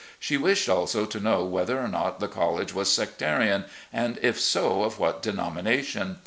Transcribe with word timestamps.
She 0.19 0.35
wished 0.35 0.67
also 0.67 1.05
to 1.05 1.19
know 1.19 1.45
whether 1.45 1.79
or 1.79 1.87
not 1.87 2.19
the 2.19 2.27
college 2.27 2.73
was 2.73 2.91
sectarian, 2.91 3.65
and, 3.93 4.17
if 4.23 4.39
so, 4.39 4.81
of 4.81 4.97
what 4.97 5.21
denomination. 5.21 6.17